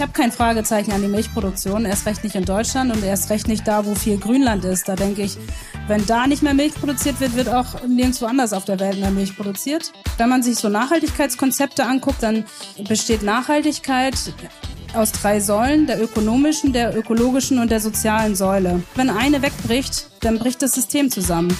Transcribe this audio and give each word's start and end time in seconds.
Ich 0.00 0.02
habe 0.02 0.14
kein 0.14 0.32
Fragezeichen 0.32 0.92
an 0.92 1.02
die 1.02 1.08
Milchproduktion, 1.08 1.84
erst 1.84 2.06
recht 2.06 2.24
nicht 2.24 2.34
in 2.34 2.46
Deutschland 2.46 2.90
und 2.90 3.04
erst 3.04 3.28
recht 3.28 3.48
nicht 3.48 3.68
da, 3.68 3.84
wo 3.84 3.94
viel 3.94 4.16
Grünland 4.16 4.64
ist. 4.64 4.88
Da 4.88 4.96
denke 4.96 5.20
ich, 5.20 5.36
wenn 5.88 6.06
da 6.06 6.26
nicht 6.26 6.42
mehr 6.42 6.54
Milch 6.54 6.72
produziert 6.72 7.20
wird, 7.20 7.36
wird 7.36 7.50
auch 7.50 7.86
nirgendwo 7.86 8.24
anders 8.24 8.54
auf 8.54 8.64
der 8.64 8.80
Welt 8.80 8.98
mehr 8.98 9.10
Milch 9.10 9.36
produziert. 9.36 9.92
Wenn 10.16 10.30
man 10.30 10.42
sich 10.42 10.56
so 10.56 10.70
Nachhaltigkeitskonzepte 10.70 11.84
anguckt, 11.84 12.22
dann 12.22 12.46
besteht 12.88 13.22
Nachhaltigkeit 13.22 14.14
aus 14.94 15.12
drei 15.12 15.38
Säulen, 15.38 15.86
der 15.86 16.02
ökonomischen, 16.02 16.72
der 16.72 16.96
ökologischen 16.96 17.58
und 17.58 17.70
der 17.70 17.80
sozialen 17.80 18.34
Säule. 18.34 18.82
Wenn 18.94 19.10
eine 19.10 19.42
wegbricht, 19.42 20.08
dann 20.20 20.38
bricht 20.38 20.62
das 20.62 20.72
System 20.72 21.10
zusammen. 21.10 21.54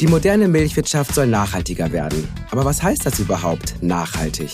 Die 0.00 0.06
moderne 0.06 0.46
Milchwirtschaft 0.46 1.14
soll 1.14 1.26
nachhaltiger 1.26 1.90
werden. 1.90 2.28
Aber 2.50 2.66
was 2.66 2.82
heißt 2.82 3.06
das 3.06 3.18
überhaupt, 3.18 3.76
nachhaltig? 3.80 4.50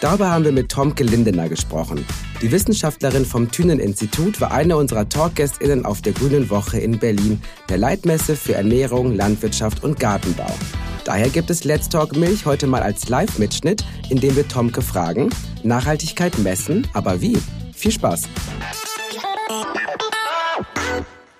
Darüber 0.00 0.30
haben 0.30 0.44
wir 0.44 0.52
mit 0.52 0.70
Tomke 0.70 1.02
Lindener 1.02 1.48
gesprochen. 1.48 2.06
Die 2.40 2.52
Wissenschaftlerin 2.52 3.24
vom 3.24 3.50
Thünen-Institut 3.50 4.40
war 4.40 4.52
eine 4.52 4.76
unserer 4.76 5.08
Talkgästinnen 5.08 5.84
auf 5.84 6.02
der 6.02 6.12
Grünen 6.12 6.50
Woche 6.50 6.78
in 6.78 7.00
Berlin, 7.00 7.42
der 7.68 7.78
Leitmesse 7.78 8.36
für 8.36 8.54
Ernährung, 8.54 9.16
Landwirtschaft 9.16 9.82
und 9.82 9.98
Gartenbau. 9.98 10.52
Daher 11.04 11.30
gibt 11.30 11.50
es 11.50 11.64
Let's 11.64 11.88
Talk 11.88 12.14
Milch 12.14 12.46
heute 12.46 12.68
mal 12.68 12.82
als 12.82 13.08
Live-Mitschnitt, 13.08 13.84
in 14.10 14.20
dem 14.20 14.36
wir 14.36 14.46
Tomke 14.46 14.82
fragen, 14.82 15.30
Nachhaltigkeit 15.64 16.38
messen, 16.38 16.86
aber 16.92 17.20
wie? 17.20 17.36
Viel 17.74 17.90
Spaß! 17.90 18.22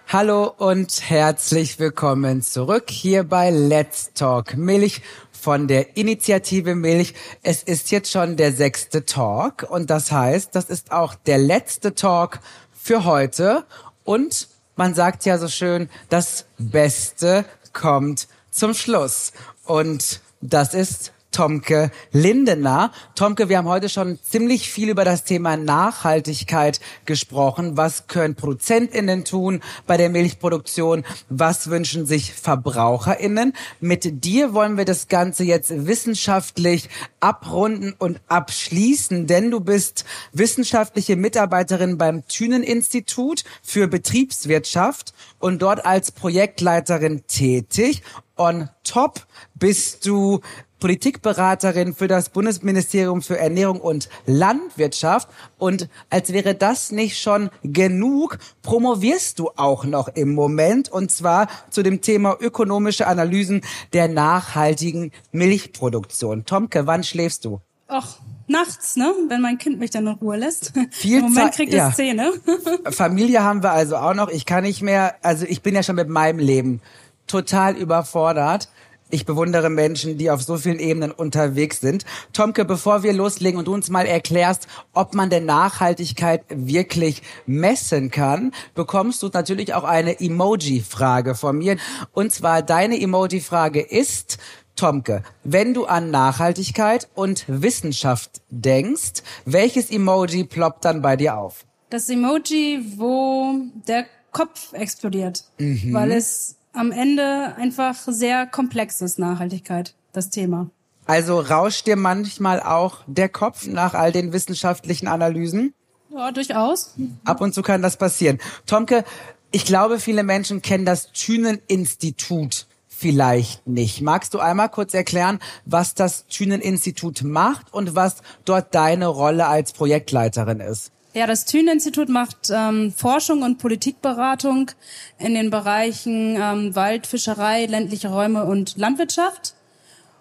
Hallo 0.09 0.55
und 0.57 1.11
herzlich 1.11 1.81
willkommen 1.81 2.41
zurück 2.41 2.91
hier 2.91 3.25
bei 3.25 3.51
Let's 3.51 4.13
Talk 4.15 4.57
Milch 4.57 5.03
von 5.33 5.67
der 5.67 5.97
Initiative 5.97 6.77
Milch. 6.77 7.13
Es 7.43 7.65
ist 7.65 7.91
jetzt 7.91 8.13
schon 8.13 8.37
der 8.37 8.53
sechste 8.53 9.05
Talk 9.05 9.67
und 9.69 9.91
das 9.91 10.13
heißt, 10.13 10.55
das 10.55 10.67
ist 10.67 10.93
auch 10.93 11.17
der 11.17 11.39
letzte 11.39 11.97
Talk 11.97 12.39
für 12.73 13.05
heute 13.05 13.67
und 14.05 14.47
man 14.77 14.95
sagt 14.95 15.25
ja 15.25 15.39
so 15.39 15.49
schön, 15.49 15.91
das 16.09 16.45
Beste 16.57 17.45
kommt 17.73 18.29
zum 18.53 18.75
Schluss 18.75 19.33
und 19.65 20.21
das 20.41 20.73
ist 20.73 21.13
Tomke 21.37 21.91
Lindener. 22.13 22.93
Tomke, 23.15 23.51
wir 23.51 23.59
haben 23.59 23.69
heute 23.69 23.91
schon 23.91 24.19
ziemlich 24.23 24.71
viel 24.71 24.89
über 24.89 25.05
das 25.05 25.25
Thema 25.25 25.59
Nachhaltigkeit 25.59 26.81
gesprochen. 27.05 27.77
Was 27.77 28.07
können 28.07 28.37
ProduzentInnen 28.37 29.27
tun 29.27 29.61
bei 29.87 29.99
der 29.99 30.09
Milchproduktion? 30.09 31.05
Was 31.29 31.69
wünschen 31.69 32.07
sich 32.07 32.33
VerbraucherInnen? 32.33 33.53
Mit 33.81 34.25
dir 34.25 34.55
wollen 34.55 34.79
wir 34.79 34.87
das 34.87 35.09
Ganze 35.09 35.45
jetzt 35.45 35.87
wissenschaftlich 35.87 36.89
abrunden 37.21 37.95
und 37.99 38.19
abschließen, 38.29 39.27
denn 39.27 39.51
du 39.51 39.61
bist 39.61 40.07
wissenschaftliche 40.33 41.17
Mitarbeiterin 41.17 41.99
beim 41.99 42.27
Thünen-Institut 42.27 43.45
für 43.63 43.89
Betriebswirtschaft 43.89 45.13
und 45.39 45.61
dort 45.61 45.85
als 45.85 46.13
Projektleiterin 46.13 47.27
tätig. 47.27 48.03
On 48.39 48.69
top 48.85 49.27
bist 49.55 50.07
du 50.07 50.41
Politikberaterin 50.81 51.95
für 51.95 52.09
das 52.09 52.29
Bundesministerium 52.29 53.23
für 53.23 53.39
Ernährung 53.39 53.81
und 53.81 54.09
Landwirtschaft. 54.27 55.29
Und 55.59 55.89
als 56.11 56.33
wäre 56.33 56.55
das 56.55 56.93
nicht 56.93 57.19
schon 57.19 57.51
genug, 57.63 58.39
promovierst 58.63 59.39
du 59.39 59.51
auch 59.57 59.85
noch 59.85 60.09
im 60.09 60.35
Moment 60.35 60.91
und 60.91 61.11
zwar 61.11 61.49
zu 61.71 61.83
dem 61.83 62.01
Thema 62.01 62.37
ökonomische 62.39 63.07
Analysen 63.07 63.63
der 63.93 64.09
nachhaltigen 64.09 65.13
Milchproduktion. 65.33 66.45
Tomke, 66.45 66.87
wann 66.87 67.05
schläfst 67.05 67.45
du? 67.45 67.61
Ach, 67.89 68.19
nachts, 68.49 68.97
ne? 68.97 69.13
Wenn 69.29 69.41
mein 69.41 69.59
Kind 69.59 69.79
mich 69.79 69.91
dann 69.91 70.07
in 70.07 70.15
Ruhe 70.15 70.37
lässt. 70.37 70.73
Viel 70.91 71.19
Im 71.21 71.25
Moment 71.27 71.55
kriegt 71.55 71.73
ja. 71.73 71.89
es 71.89 71.97
Zähne. 71.97 72.33
Familie 72.91 73.45
haben 73.45 73.63
wir 73.63 73.73
also 73.73 73.97
auch 73.97 74.15
noch. 74.15 74.29
Ich 74.29 74.45
kann 74.45 74.65
nicht 74.65 74.83
mehr, 74.83 75.15
also 75.23 75.47
ich 75.49 75.63
bin 75.63 75.75
ja 75.75 75.83
schon 75.83 75.97
mit 75.97 76.09
meinem 76.09 76.41
Leben 76.41 76.81
total 77.27 77.77
überfordert. 77.77 78.69
Ich 79.09 79.25
bewundere 79.25 79.71
Menschen, 79.71 80.19
die 80.19 80.31
auf 80.31 80.43
so 80.43 80.57
vielen 80.57 80.81
Ebenen 80.81 81.13
unterwegs 81.13 81.81
sind. 81.81 82.05
Tomke, 82.33 82.65
bevor 82.65 83.05
wir 83.05 83.13
loslegen 83.13 83.59
und 83.59 83.67
du 83.69 83.75
uns 83.75 83.89
mal 83.89 84.05
erklärst, 84.07 84.67
ob 84.95 85.15
man 85.15 85.31
denn 85.31 85.45
Nachhaltigkeit 85.45 86.43
wirklich 86.49 87.23
messen 87.47 88.11
kann, 88.11 88.53
bekommst 88.75 89.23
du 89.23 89.29
natürlich 89.33 89.75
auch 89.75 89.85
eine 89.85 90.19
Emoji-Frage 90.19 91.37
von 91.37 91.59
mir. 91.59 91.77
Und 92.13 92.33
zwar 92.33 92.63
deine 92.63 93.01
Emoji-Frage 93.01 93.81
ist, 93.81 94.39
Tomke, 94.75 95.23
wenn 95.45 95.73
du 95.73 95.87
an 95.87 96.11
Nachhaltigkeit 96.11 97.09
und 97.15 97.45
Wissenschaft 97.47 98.43
denkst, 98.51 99.23
welches 99.45 99.91
Emoji 99.91 100.45
ploppt 100.45 100.85
dann 100.85 101.01
bei 101.01 101.17
dir 101.17 101.39
auf? 101.39 101.65
Das 101.91 102.09
Emoji, 102.11 102.85
wo 102.97 103.55
der 103.87 104.07
Kopf 104.33 104.73
explodiert, 104.75 105.45
Mhm. 105.59 105.95
weil 105.95 106.13
es 106.13 106.56
am 106.77 106.93
Ende 106.93 107.55
einfach 107.57 107.97
sehr 107.97 108.47
komplex 108.47 109.01
ist, 109.01 109.19
Nachhaltigkeit, 109.19 109.95
das 110.13 110.31
Thema. 110.31 110.71
Also 111.07 111.41
rauscht 111.41 111.87
dir 111.87 111.97
manchmal 111.97 112.61
auch 112.61 112.99
der 113.07 113.29
Kopf 113.29 113.67
nach 113.67 113.95
all 113.95 114.13
den 114.13 114.33
wissenschaftlichen 114.33 115.07
Analysen? 115.07 115.73
Ja, 116.11 116.33
durchaus. 116.33 116.95
Ab 117.25 117.41
und 117.41 117.55
zu 117.55 117.63
kann 117.63 117.83
das 117.83 117.97
passieren. 117.97 118.39
Tomke, 118.67 119.05
ich 119.53 119.65
glaube, 119.65 120.01
viele 120.01 120.23
Menschen 120.23 120.63
kennen 120.63 120.85
das 120.85 121.13
Thünen-Institut 121.13 122.67
vielleicht 122.89 123.67
nicht. 123.67 124.01
Magst 124.01 124.33
du 124.35 124.39
einmal 124.39 124.71
kurz 124.71 124.95
erklären, 124.95 125.39
was 125.65 125.95
das 125.95 126.27
Thünen-Institut 126.27 127.23
macht 127.23 127.73
und 127.73 127.95
was 127.95 128.17
dort 128.45 128.75
deine 128.75 129.07
Rolle 129.07 129.47
als 129.47 129.73
Projektleiterin 129.73 130.61
ist? 130.61 130.93
Ja, 131.17 131.27
das 131.27 131.47
Thünen-Institut 131.47 132.11
macht 132.11 132.51
ähm, 132.51 132.93
Forschung 132.95 133.41
und 133.41 133.57
Politikberatung 133.57 134.71
in 135.19 135.33
den 135.33 135.49
Bereichen 135.49 136.37
ähm, 136.39 136.75
Wald, 136.77 137.07
Fischerei, 137.07 137.65
ländliche 137.65 138.09
Räume 138.09 138.45
und 138.45 138.77
Landwirtschaft. 138.77 139.55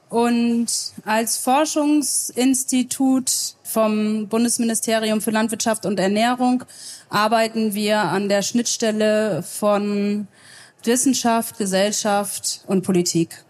Und 0.08 0.68
als 1.04 1.38
Forschungsinstitut 1.38 3.30
vom 3.64 4.30
Bundesministerium 4.30 5.20
für 5.20 5.32
Landwirtschaft 5.32 5.86
und 5.86 6.00
Ernährung 6.00 6.64
arbeiten 7.10 7.74
wir 7.74 8.00
an 8.00 8.30
der 8.30 8.42
Schnittstelle 8.42 9.44
von 9.44 10.30
Wissenschaft, 10.86 11.58
Gesellschaft 11.58 12.62
und 12.68 12.84
Politik. 12.84 13.44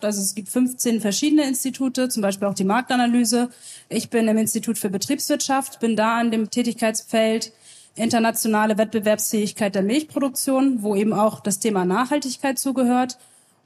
Also 0.00 0.20
es 0.20 0.34
gibt 0.34 0.48
15 0.48 1.00
verschiedene 1.00 1.46
Institute, 1.46 2.08
zum 2.08 2.22
Beispiel 2.22 2.48
auch 2.48 2.54
die 2.54 2.64
Marktanalyse. 2.64 3.50
Ich 3.88 4.10
bin 4.10 4.28
im 4.28 4.38
Institut 4.38 4.78
für 4.78 4.90
Betriebswirtschaft, 4.90 5.80
bin 5.80 5.96
da 5.96 6.18
an 6.18 6.30
dem 6.30 6.50
Tätigkeitsfeld 6.50 7.52
internationale 7.96 8.78
Wettbewerbsfähigkeit 8.78 9.74
der 9.74 9.82
Milchproduktion, 9.82 10.82
wo 10.82 10.94
eben 10.94 11.12
auch 11.12 11.40
das 11.40 11.58
Thema 11.58 11.84
Nachhaltigkeit 11.84 12.58
zugehört. 12.58 13.18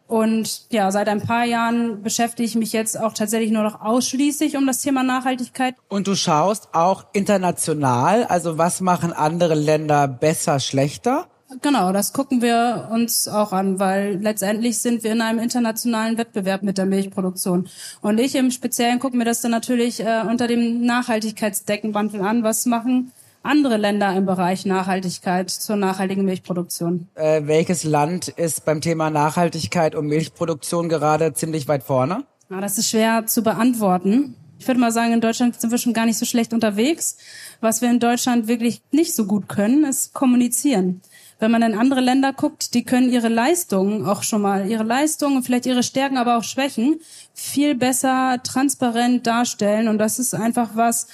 Und 0.07 0.63
ja, 0.73 0.91
seit 0.91 1.09
ein 1.09 1.21
paar 1.21 1.45
Jahren 1.45 2.03
beschäftige 2.03 2.45
ich 2.45 2.57
mich 2.57 2.73
jetzt 2.73 2.99
auch 2.99 3.13
tatsächlich 3.13 3.53
nur 3.53 3.63
noch 3.63 3.81
ausschließlich 3.81 4.57
um 4.57 4.67
das 4.67 4.83
Thema 4.83 5.05
Nachhaltigkeit. 5.05 5.77
Und 5.89 6.09
du 6.09 6.17
schaust 6.17 6.75
auch 6.75 7.05
international, 7.13 8.25
also 8.25 8.59
was 8.59 8.81
machen 8.81 9.13
andere 9.13 9.55
Länder 9.55 10.09
besser, 10.09 10.59
schlechter? 10.59 11.29
Genau, 11.63 11.93
das 11.93 12.13
gucken 12.13 12.43
wir 12.43 12.89
uns 12.93 13.27
auch 13.27 13.53
an, 13.53 13.81
weil 13.81 14.19
letztendlich 14.23 14.79
sind 14.79 15.03
wir 15.03 15.13
in 15.13 15.21
einem 15.21 15.41
internationalen 15.41 16.17
Wettbewerb 16.17 16.63
mit 16.63 16.79
der 16.79 16.87
Milchproduktion. 16.87 17.69
Und 18.01 18.19
ich 18.19 18.37
im 18.37 18.51
Speziellen 18.53 19.01
gucke 19.01 19.17
mir 19.17 19.25
das 19.25 19.41
dann 19.41 19.51
natürlich 19.51 20.01
äh, 20.01 20.23
unter 20.29 20.47
dem 20.47 20.85
Nachhaltigkeitsdeckenmantel 20.85 22.21
an. 22.21 22.45
Was 22.45 22.67
machen 22.67 23.13
andere 23.43 23.79
Länder 23.79 24.15
im 24.15 24.27
Bereich 24.27 24.65
Nachhaltigkeit 24.65 25.51
zur 25.51 25.77
nachhaltigen 25.77 26.25
Milchproduktion? 26.25 27.09
Äh, 27.15 27.43
welches 27.47 27.83
Land 27.83 28.29
ist 28.29 28.65
beim 28.65 28.81
Thema 28.81 29.11
Nachhaltigkeit 29.11 29.95
und 29.95 30.07
Milchproduktion 30.07 30.89
gerade 30.89 31.35
ziemlich 31.35 31.67
weit 31.67 31.83
vorne? 31.83 32.25
Na, 32.49 32.61
das 32.61 32.79
ist 32.79 32.91
schwer 32.91 33.27
zu 33.27 33.43
beantworten. 33.43 34.37
Ich 34.59 34.69
würde 34.69 34.79
mal 34.79 34.93
sagen, 34.93 35.15
in 35.15 35.23
Deutschland 35.23 35.59
sind 35.59 35.71
wir 35.71 35.79
schon 35.79 35.95
gar 35.95 36.05
nicht 36.05 36.19
so 36.19 36.27
schlecht 36.27 36.53
unterwegs. 36.53 37.17
Was 37.63 37.81
wir 37.81 37.91
in 37.91 37.99
Deutschland 37.99 38.47
wirklich 38.47 38.83
nicht 38.93 39.15
so 39.15 39.25
gut 39.25 39.49
können, 39.49 39.85
ist 39.85 40.13
kommunizieren. 40.13 41.01
Wenn 41.41 41.51
man 41.51 41.63
in 41.63 41.75
andere 41.75 42.01
Länder 42.01 42.35
guckt, 42.35 42.75
die 42.75 42.85
können 42.85 43.11
ihre 43.11 43.29
Leistungen 43.29 44.07
auch 44.07 44.23
schon 44.23 44.43
mal, 44.43 44.69
ihre 44.69 44.85
Leistungen, 44.85 45.43
vielleicht 45.43 45.65
ihre 45.67 45.83
Stärken, 45.83 46.19
aber 46.19 46.37
auch 46.37 46.45
Schwächen 46.45 47.01
viel 47.33 47.75
besser 47.75 48.41
transparent 48.45 49.27
darstellen. 49.27 49.89
Und 49.89 49.99
das 49.99 50.19
ist 50.19 50.35
einfach 50.35 50.71
was, 50.75 51.09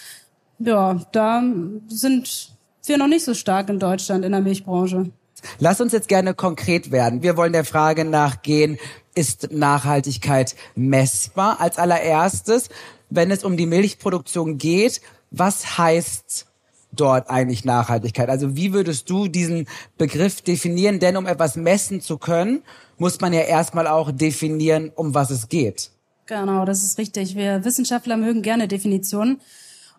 ja, 0.58 1.00
da 1.12 1.42
sind 1.88 2.50
wir 2.84 2.98
noch 2.98 3.06
nicht 3.06 3.24
so 3.24 3.34
stark 3.34 3.68
in 3.68 3.78
Deutschland 3.78 4.24
in 4.24 4.32
der 4.32 4.40
Milchbranche. 4.40 5.10
Lass 5.60 5.80
uns 5.80 5.92
jetzt 5.92 6.08
gerne 6.08 6.34
konkret 6.34 6.90
werden. 6.90 7.22
Wir 7.22 7.36
wollen 7.36 7.52
der 7.52 7.64
Frage 7.64 8.04
nachgehen, 8.04 8.78
ist 9.14 9.52
Nachhaltigkeit 9.52 10.56
messbar? 10.74 11.60
Als 11.60 11.78
allererstes, 11.78 12.68
wenn 13.10 13.30
es 13.30 13.44
um 13.44 13.56
die 13.56 13.66
Milchproduktion 13.66 14.58
geht, 14.58 15.00
was 15.30 15.78
heißt 15.78 16.45
dort 16.96 17.30
eigentlich 17.30 17.64
Nachhaltigkeit? 17.64 18.28
Also 18.28 18.56
wie 18.56 18.72
würdest 18.72 19.08
du 19.10 19.28
diesen 19.28 19.66
Begriff 19.98 20.42
definieren? 20.42 20.98
Denn 20.98 21.16
um 21.16 21.26
etwas 21.26 21.56
messen 21.56 22.00
zu 22.00 22.18
können, 22.18 22.62
muss 22.98 23.20
man 23.20 23.32
ja 23.32 23.40
erstmal 23.40 23.86
auch 23.86 24.10
definieren, 24.10 24.90
um 24.94 25.14
was 25.14 25.30
es 25.30 25.48
geht. 25.48 25.90
Genau, 26.26 26.64
das 26.64 26.82
ist 26.82 26.98
richtig. 26.98 27.36
Wir 27.36 27.64
Wissenschaftler 27.64 28.16
mögen 28.16 28.42
gerne 28.42 28.68
Definitionen. 28.68 29.40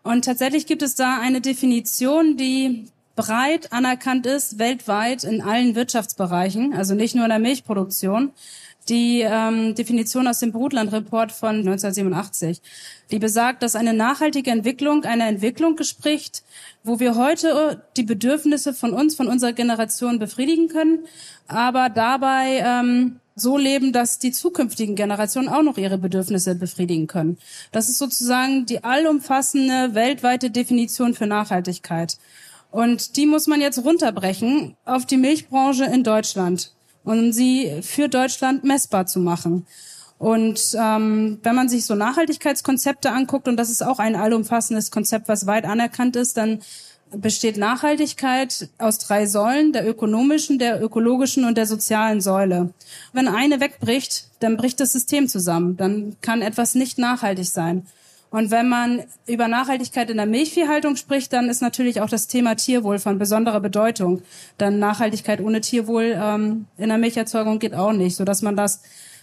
Und 0.03 0.25
tatsächlich 0.25 0.65
gibt 0.65 0.81
es 0.81 0.95
da 0.95 1.19
eine 1.21 1.41
Definition, 1.41 2.37
die 2.37 2.85
breit 3.15 3.73
anerkannt 3.73 4.25
ist, 4.25 4.59
weltweit 4.59 5.23
in 5.23 5.41
allen 5.41 5.75
Wirtschaftsbereichen, 5.75 6.73
also 6.73 6.95
nicht 6.95 7.15
nur 7.15 7.25
in 7.25 7.29
der 7.29 7.39
Milchproduktion. 7.39 8.31
Die 8.89 9.21
ähm, 9.21 9.75
Definition 9.75 10.27
aus 10.27 10.39
dem 10.39 10.51
Brutland-Report 10.51 11.31
von 11.31 11.57
1987, 11.57 12.61
die 13.11 13.19
besagt, 13.19 13.63
dass 13.63 13.75
eine 13.75 13.93
nachhaltige 13.93 14.51
Entwicklung 14.51 15.03
eine 15.03 15.27
Entwicklung 15.27 15.75
gespricht, 15.75 16.43
wo 16.83 16.99
wir 16.99 17.15
heute 17.15 17.83
die 17.97 18.03
Bedürfnisse 18.03 18.73
von 18.73 18.93
uns, 18.93 19.15
von 19.15 19.27
unserer 19.27 19.53
Generation 19.53 20.19
befriedigen 20.19 20.69
können, 20.69 20.99
aber 21.47 21.89
dabei 21.89 22.61
ähm, 22.63 23.19
so 23.37 23.57
leben, 23.57 23.93
dass 23.93 24.19
die 24.19 24.31
zukünftigen 24.31 24.95
Generationen 24.95 25.47
auch 25.47 25.61
noch 25.61 25.77
ihre 25.77 25.97
Bedürfnisse 25.97 26.55
befriedigen 26.55 27.07
können. 27.07 27.37
Das 27.71 27.87
ist 27.87 27.99
sozusagen 27.99 28.65
die 28.65 28.83
allumfassende 28.83 29.93
weltweite 29.93 30.49
Definition 30.49 31.13
für 31.13 31.27
Nachhaltigkeit. 31.27 32.17
Und 32.71 33.15
die 33.15 33.25
muss 33.25 33.47
man 33.47 33.61
jetzt 33.61 33.83
runterbrechen 33.83 34.75
auf 34.85 35.05
die 35.05 35.17
Milchbranche 35.17 35.85
in 35.85 36.03
Deutschland, 36.03 36.73
um 37.07 37.31
sie 37.31 37.79
für 37.81 38.09
Deutschland 38.09 38.63
messbar 38.63 39.05
zu 39.05 39.19
machen. 39.19 39.65
Und 40.19 40.75
ähm, 40.77 41.39
wenn 41.43 41.55
man 41.55 41.69
sich 41.69 41.85
so 41.85 41.95
Nachhaltigkeitskonzepte 41.95 43.11
anguckt, 43.11 43.47
und 43.47 43.55
das 43.57 43.69
ist 43.69 43.83
auch 43.83 43.99
ein 43.99 44.15
allumfassendes 44.15 44.91
Konzept, 44.91 45.27
was 45.27 45.45
weit 45.45 45.65
anerkannt 45.65 46.15
ist, 46.15 46.37
dann 46.37 46.59
besteht 47.15 47.55
Nachhaltigkeit 47.55 48.69
aus 48.79 48.97
drei 48.97 49.25
Säulen, 49.27 49.71
der 49.71 49.87
ökonomischen, 49.87 50.59
der 50.59 50.83
ökologischen 50.83 51.45
und 51.45 51.57
der 51.57 51.65
sozialen 51.65 52.19
Säule. 52.19 52.73
Wenn 53.13 53.29
eine 53.29 53.61
wegbricht, 53.61 54.27
dann 54.39 54.57
bricht 54.57 54.79
das 54.81 54.91
System 54.91 55.29
zusammen. 55.29 55.77
Dann 55.77 56.17
kann 56.21 56.41
etwas 56.41 56.75
nicht 56.75 56.97
nachhaltig 56.97 57.45
sein. 57.45 57.85
Und 58.29 58.51
wenn 58.51 58.67
man 58.67 59.03
über 59.25 59.47
Nachhaltigkeit 59.47 60.09
in 60.09 60.17
der 60.17 60.25
Milchviehhaltung 60.25 60.95
spricht, 60.95 61.31
dann 61.31 61.49
ist 61.49 61.61
natürlich 61.61 62.01
auch 62.01 62.09
das 62.09 62.27
Thema 62.27 62.55
Tierwohl 62.55 62.99
von 62.99 63.17
besonderer 63.17 63.61
Bedeutung. 63.61 64.21
Dann 64.57 64.79
Nachhaltigkeit 64.79 65.39
ohne 65.39 65.61
Tierwohl 65.61 66.17
ähm, 66.21 66.65
in 66.77 66.89
der 66.89 66.97
Milcherzeugung 66.97 67.59
geht 67.59 67.73
auch 67.73 67.93
nicht, 67.93 68.15
sodass 68.15 68.41
man 68.41 68.55
das 68.55 68.81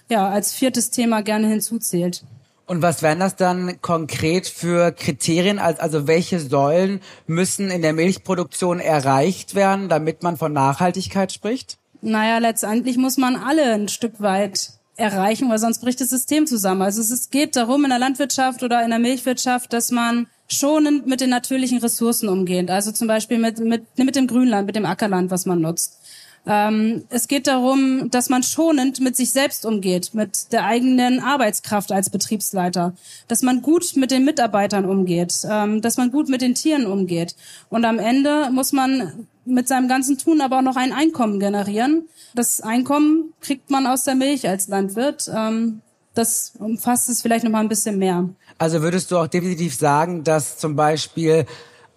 ja 0.09 0.29
als 0.29 0.53
viertes 0.53 0.91
Thema 0.91 1.23
gerne 1.23 1.49
hinzuzählt. 1.49 2.25
Und 2.67 2.81
was 2.81 3.03
wären 3.03 3.21
das 3.21 3.37
dann 3.37 3.83
konkret 3.83 4.47
für 4.47 4.91
Kriterien? 4.91 5.59
Also 5.59 6.06
welche 6.06 6.41
Säulen 6.41 7.01
müssen 7.27 7.71
in 7.71 7.83
der 7.83 7.93
Milchproduktion 7.93 8.81
erreicht 8.81 9.55
werden, 9.55 9.91
damit 9.91 10.23
man 10.23 10.39
von 10.39 10.53
Nachhaltigkeit 10.55 11.31
spricht? 11.31 11.77
Naja, 12.01 12.39
letztendlich 12.39 12.97
muss 12.97 13.19
man 13.19 13.37
alle 13.37 13.75
ein 13.75 13.89
Stück 13.89 14.21
weit 14.21 14.71
erreichen, 14.96 15.49
weil 15.50 15.58
sonst 15.58 15.81
bricht 15.81 16.00
das 16.00 16.11
System 16.11 16.46
zusammen. 16.46 16.82
Also 16.82 17.00
es 17.00 17.31
geht 17.31 17.56
darum 17.56 17.85
in 17.85 17.91
der 17.91 17.99
Landwirtschaft 17.99 18.62
oder 18.62 18.82
in 18.82 18.91
der 18.91 18.99
Milchwirtschaft, 18.99 19.73
dass 19.73 19.91
man 19.91 20.26
schonend 20.49 21.06
mit 21.06 21.20
den 21.20 21.31
natürlichen 21.31 21.79
Ressourcen 21.79 22.29
umgeht. 22.29 22.70
Also 22.70 22.93
zum 22.93 23.08
Beispiel 23.08 23.38
mit, 23.38 23.58
mit, 23.58 23.99
mit 23.99 24.17
dem 24.17 24.26
Grünland, 24.26 24.67
mit 24.67 24.76
dem 24.76 24.87
Ackerland, 24.87 25.31
was 25.31 25.46
man 25.46 25.61
nutzt. 25.61 25.99
Ähm, 26.46 27.05
es 27.08 27.26
geht 27.26 27.46
darum, 27.46 28.11
dass 28.11 28.29
man 28.29 28.43
schonend 28.43 29.00
mit 29.00 29.17
sich 29.17 29.31
selbst 29.31 29.64
umgeht, 29.64 30.12
mit 30.12 30.52
der 30.52 30.64
eigenen 30.64 31.20
Arbeitskraft 31.20 31.91
als 31.91 32.11
Betriebsleiter, 32.11 32.94
dass 33.29 33.43
man 33.43 33.62
gut 33.62 33.96
mit 33.96 34.11
den 34.11 34.25
Mitarbeitern 34.25 34.85
umgeht, 34.85 35.35
ähm, 35.50 35.81
dass 35.81 35.96
man 35.96 36.11
gut 36.11 36.29
mit 36.29 36.43
den 36.43 36.55
Tieren 36.55 36.87
umgeht. 36.87 37.35
Und 37.70 37.85
am 37.85 37.99
Ende 37.99 38.50
muss 38.52 38.73
man 38.73 39.26
mit 39.46 39.69
seinem 39.69 39.88
ganzen 39.88 40.19
Tun 40.19 40.41
aber 40.41 40.58
auch 40.58 40.62
noch 40.62 40.76
ein 40.76 40.93
Einkommen 40.93 41.41
generieren. 41.41 42.08
Das 42.35 42.61
Einkommen 42.61 43.32
kriegt 43.41 43.70
man 43.70 43.87
aus 43.87 44.05
der 44.05 44.14
Milch 44.14 44.49
als 44.49 44.69
Landwirt. 44.69 45.31
Ähm, 45.35 45.81
das 46.14 46.52
umfasst 46.58 47.08
es 47.08 47.23
vielleicht 47.23 47.44
noch 47.44 47.50
mal 47.50 47.61
ein 47.61 47.69
bisschen 47.69 47.99
mehr. 47.99 48.29
Also 48.58 48.82
würdest 48.82 49.11
du 49.11 49.19
auch 49.19 49.26
definitiv 49.26 49.75
sagen, 49.75 50.25
dass 50.25 50.58
zum 50.58 50.76
Beispiel 50.76 51.46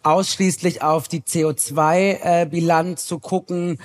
ausschließlich 0.03 0.81
auf 0.81 1.07
die 1.07 1.21
CO2-Bilanz 1.21 3.05
zu 3.05 3.19
gucken, 3.19 3.77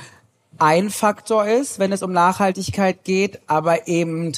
ein 0.62 0.90
Faktor 0.90 1.46
ist, 1.46 1.80
wenn 1.80 1.90
es 1.90 2.04
um 2.04 2.12
Nachhaltigkeit 2.12 3.02
geht, 3.02 3.40
aber 3.48 3.88
eben 3.88 4.32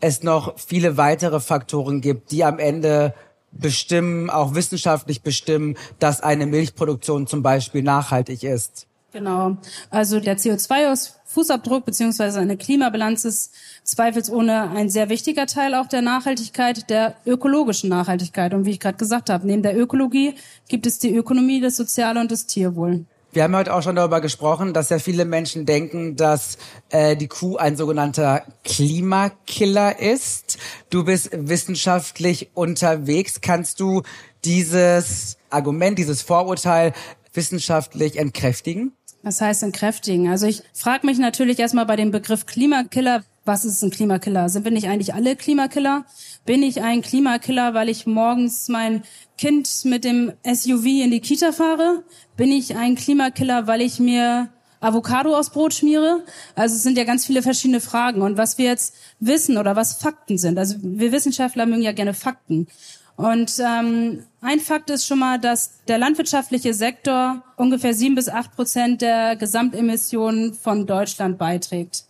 es 0.00 0.22
noch 0.22 0.58
viele 0.58 0.96
weitere 0.96 1.40
Faktoren 1.40 2.00
gibt, 2.00 2.30
die 2.30 2.42
am 2.42 2.58
Ende 2.58 3.12
bestimmen, 3.52 4.30
auch 4.30 4.54
wissenschaftlich 4.54 5.22
bestimmen, 5.22 5.76
dass 5.98 6.22
eine 6.22 6.46
Milchproduktion 6.46 7.26
zum 7.26 7.42
Beispiel 7.42 7.82
nachhaltig 7.82 8.44
ist. 8.44 8.86
Genau. 9.12 9.58
Also 9.90 10.20
der 10.20 10.38
CO2-Fußabdruck 10.38 11.84
beziehungsweise 11.84 12.40
eine 12.40 12.56
Klimabilanz 12.56 13.26
ist 13.26 13.52
zweifelsohne 13.82 14.70
ein 14.70 14.88
sehr 14.88 15.10
wichtiger 15.10 15.46
Teil 15.46 15.74
auch 15.74 15.86
der 15.86 16.02
Nachhaltigkeit, 16.02 16.88
der 16.88 17.14
ökologischen 17.26 17.90
Nachhaltigkeit. 17.90 18.54
Und 18.54 18.64
wie 18.64 18.70
ich 18.70 18.80
gerade 18.80 18.98
gesagt 18.98 19.28
habe, 19.28 19.46
neben 19.46 19.62
der 19.62 19.78
Ökologie 19.78 20.34
gibt 20.68 20.86
es 20.86 20.98
die 20.98 21.14
Ökonomie, 21.14 21.60
das 21.60 21.76
Soziale 21.76 22.20
und 22.20 22.30
das 22.30 22.46
Tierwohl. 22.46 23.04
Wir 23.30 23.42
haben 23.42 23.54
heute 23.54 23.74
auch 23.74 23.82
schon 23.82 23.96
darüber 23.96 24.22
gesprochen, 24.22 24.72
dass 24.72 24.88
ja 24.88 24.98
viele 24.98 25.26
Menschen 25.26 25.66
denken, 25.66 26.16
dass 26.16 26.56
äh, 26.88 27.14
die 27.14 27.28
Kuh 27.28 27.58
ein 27.58 27.76
sogenannter 27.76 28.42
Klimakiller 28.64 30.00
ist. 30.00 30.56
Du 30.88 31.04
bist 31.04 31.30
wissenschaftlich 31.32 32.50
unterwegs. 32.54 33.42
Kannst 33.42 33.80
du 33.80 34.02
dieses 34.46 35.36
Argument, 35.50 35.98
dieses 35.98 36.22
Vorurteil 36.22 36.94
wissenschaftlich 37.34 38.18
entkräftigen? 38.18 38.92
Was 39.22 39.42
heißt 39.42 39.62
entkräftigen? 39.62 40.28
Also 40.28 40.46
ich 40.46 40.62
frage 40.72 41.04
mich 41.04 41.18
natürlich 41.18 41.58
erstmal 41.58 41.84
bei 41.84 41.96
dem 41.96 42.10
Begriff 42.10 42.46
Klimakiller, 42.46 43.24
was 43.48 43.64
ist 43.64 43.82
ein 43.82 43.90
Klimakiller? 43.90 44.48
Sind 44.48 44.64
wir 44.64 44.70
nicht 44.70 44.88
eigentlich 44.88 45.14
alle 45.14 45.34
Klimakiller? 45.34 46.04
Bin 46.44 46.62
ich 46.62 46.82
ein 46.82 47.02
Klimakiller, 47.02 47.74
weil 47.74 47.88
ich 47.88 48.06
morgens 48.06 48.68
mein 48.68 49.02
Kind 49.38 49.68
mit 49.84 50.04
dem 50.04 50.32
SUV 50.44 50.84
in 50.84 51.10
die 51.10 51.20
Kita 51.20 51.50
fahre? 51.50 52.04
Bin 52.36 52.52
ich 52.52 52.76
ein 52.76 52.94
Klimakiller, 52.94 53.66
weil 53.66 53.80
ich 53.80 53.98
mir 53.98 54.48
Avocado 54.80 55.34
aus 55.34 55.50
Brot 55.50 55.74
schmiere? 55.74 56.22
Also 56.54 56.76
es 56.76 56.82
sind 56.82 56.98
ja 56.98 57.04
ganz 57.04 57.24
viele 57.26 57.42
verschiedene 57.42 57.80
Fragen. 57.80 58.22
Und 58.22 58.36
was 58.36 58.58
wir 58.58 58.66
jetzt 58.66 58.94
wissen 59.18 59.56
oder 59.56 59.74
was 59.74 59.94
Fakten 59.94 60.38
sind, 60.38 60.58
also 60.58 60.76
wir 60.80 61.10
Wissenschaftler 61.10 61.66
mögen 61.66 61.82
ja 61.82 61.92
gerne 61.92 62.14
Fakten. 62.14 62.68
Und 63.16 63.54
ähm, 63.58 64.24
ein 64.42 64.60
Fakt 64.60 64.90
ist 64.90 65.06
schon 65.06 65.18
mal, 65.18 65.40
dass 65.40 65.82
der 65.88 65.98
landwirtschaftliche 65.98 66.72
Sektor 66.72 67.42
ungefähr 67.56 67.92
sieben 67.92 68.14
bis 68.14 68.28
acht 68.28 68.54
Prozent 68.54 69.02
der 69.02 69.34
Gesamtemissionen 69.34 70.54
von 70.54 70.86
Deutschland 70.86 71.36
beiträgt. 71.36 72.07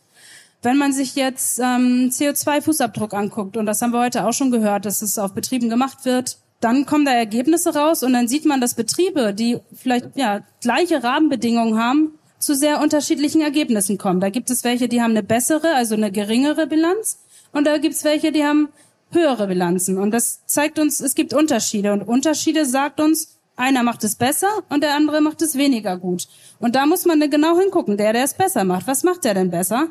Wenn 0.62 0.76
man 0.76 0.93
sich 0.93 1.14
jetzt 1.14 1.60
ähm, 1.60 2.10
CO2-Fußabdruck 2.10 3.14
anguckt, 3.14 3.56
und 3.56 3.66
das 3.66 3.81
haben 3.81 3.93
wir 3.93 4.00
heute 4.00 4.26
auch 4.26 4.32
schon 4.32 4.50
gehört, 4.50 4.87
dass 4.87 5.02
es 5.02 5.19
auf 5.19 5.34
Betrieben 5.34 5.69
gemacht 5.69 6.05
wird, 6.05 6.38
dann 6.60 6.87
kommen 6.87 7.05
da 7.05 7.12
Ergebnisse 7.12 7.74
raus 7.74 8.03
und 8.03 8.12
dann 8.12 8.27
sieht 8.27 8.44
man, 8.44 8.60
dass 8.60 8.74
Betriebe, 8.74 9.32
die 9.32 9.58
vielleicht 9.72 10.17
ja 10.17 10.41
gleiche 10.60 11.05
Rahmenbedingungen 11.05 11.79
haben, 11.79 12.19
zu 12.41 12.55
sehr 12.55 12.81
unterschiedlichen 12.81 13.41
Ergebnissen 13.41 13.98
kommen. 13.98 14.20
Da 14.20 14.31
gibt 14.31 14.50
es 14.50 14.65
welche, 14.65 14.88
die 14.88 15.00
haben 15.00 15.10
eine 15.10 15.22
bessere, 15.22 15.74
also 15.74 15.94
eine 15.94 16.10
geringere 16.10 16.67
Bilanz, 16.67 17.19
und 17.53 17.67
da 17.67 17.79
gibt 17.79 17.94
es 17.94 18.05
welche, 18.05 18.32
die 18.32 18.44
haben 18.44 18.69
höhere 19.10 19.46
Bilanzen. 19.46 19.98
Und 19.98 20.10
das 20.10 20.44
zeigt 20.46 20.79
uns, 20.79 21.00
es 21.00 21.15
gibt 21.15 21.32
Unterschiede. 21.32 21.93
Und 21.93 22.03
Unterschiede 22.03 22.67
sagt 22.67 23.00
uns, 23.00 23.38
einer 23.56 23.82
macht 23.82 24.05
es 24.05 24.15
besser 24.15 24.48
und 24.69 24.82
der 24.82 24.94
andere 24.94 25.20
macht 25.20 25.43
es 25.43 25.56
weniger 25.56 25.96
gut. 25.96 26.29
Und 26.60 26.77
da 26.77 26.86
muss 26.86 27.06
man 27.06 27.19
genau 27.31 27.58
hingucken. 27.58 27.96
Der, 27.96 28.12
der 28.12 28.24
es 28.24 28.34
besser 28.34 28.65
macht, 28.65 28.86
was 28.86 29.03
macht 29.03 29.24
der 29.24 29.34
denn 29.34 29.50
besser? 29.50 29.88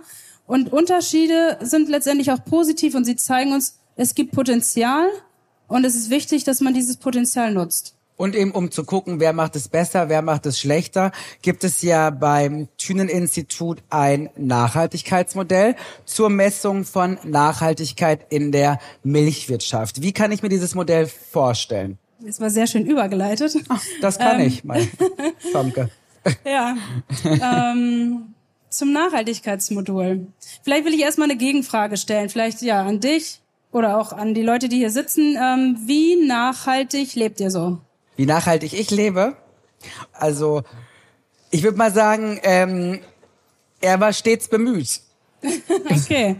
Und 0.48 0.72
Unterschiede 0.72 1.58
sind 1.62 1.89
letztendlich 1.89 2.32
auch 2.32 2.44
positiv 2.44 2.96
und 2.96 3.04
sie 3.04 3.18
zeigen 3.18 3.54
uns, 3.54 3.80
es 3.98 4.16
gibt 4.16 4.32
Potenzial 4.32 5.08
und 5.68 5.86
es 5.86 5.96
ist 5.96 6.10
wichtig, 6.10 6.46
dass 6.46 6.62
man 6.62 6.74
dieses 6.74 6.98
Potenzial 6.98 7.54
nutzt. 7.54 7.96
Und 8.16 8.34
eben 8.36 8.51
um 8.51 8.72
zu 8.72 8.84
gucken, 8.84 9.20
wer 9.20 9.34
macht 9.34 9.56
es 9.56 9.68
besser, 9.68 10.10
wer 10.10 10.24
macht 10.24 10.48
es 10.48 10.58
schlechter, 10.58 11.12
gibt 11.44 11.63
es 11.63 11.84
ja 11.84 12.10
beim 12.10 12.68
Thünen-Institut 12.77 13.84
ein 13.89 14.30
Nachhaltigkeitsmodell 14.38 15.75
zur 16.06 16.30
Messung 16.30 16.84
von 16.84 17.20
Nachhaltigkeit 17.24 18.25
in 18.30 18.51
der 18.51 18.80
Milchwirtschaft. 19.04 20.01
Wie 20.01 20.13
kann 20.13 20.32
ich 20.32 20.42
mir 20.42 20.50
dieses 20.50 20.74
Modell 20.74 21.06
vorstellen? 21.06 22.00
Das 22.20 22.39
war 22.39 22.50
sehr 22.50 22.66
schön 22.66 22.88
übergeleitet. 22.88 23.56
Ach, 23.68 23.84
das 24.01 24.18
kann 24.18 24.39
ähm. 24.39 24.48
ich, 24.48 24.63
mein 24.63 24.89
Tomke. 25.51 25.89
ja. 26.44 26.75
Ähm, 27.24 28.34
zum 28.69 28.91
Nachhaltigkeitsmodul. 28.91 30.27
Vielleicht 30.63 30.86
will 30.86 30.93
ich 30.93 31.01
erstmal 31.01 31.29
eine 31.29 31.38
Gegenfrage 31.38 31.97
stellen. 31.97 32.29
Vielleicht 32.29 32.62
ja 32.62 32.83
an 32.83 33.00
dich 33.00 33.41
oder 33.71 33.97
auch 34.00 34.13
an 34.13 34.33
die 34.33 34.43
Leute, 34.43 34.69
die 34.69 34.77
hier 34.77 34.91
sitzen. 34.91 35.38
Ähm, 35.41 35.77
wie 35.86 36.15
nachhaltig 36.15 37.15
lebt 37.15 37.39
ihr 37.39 37.51
so? 37.51 37.79
Wie 38.15 38.25
nachhaltig 38.25 38.74
ich 38.74 38.91
lebe? 38.91 39.38
Also, 40.12 40.63
ich 41.51 41.63
würde 41.63 41.77
mal 41.77 41.93
sagen, 41.93 42.39
ähm, 42.43 43.00
er 43.79 44.00
war 44.00 44.13
stets 44.13 44.47
bemüht. 44.47 45.01
okay. 45.89 46.36